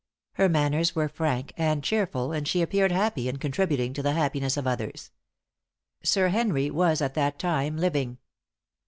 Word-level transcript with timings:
Her 0.33 0.49
manners 0.49 0.95
were 0.95 1.07
frank 1.07 1.53
and 1.57 1.83
cheerful, 1.83 2.31
and 2.31 2.47
she 2.47 2.63
appeared 2.63 2.91
happy 2.91 3.29
in 3.29 3.37
contributing 3.37 3.93
to 3.93 4.01
the 4.01 4.13
happiness 4.13 4.57
of 4.57 4.65
others. 4.65 5.11
Sir 6.03 6.29
Henry 6.29 6.71
was 6.71 7.03
at 7.03 7.13
that 7.13 7.37
time 7.37 7.77
living. 7.77 8.17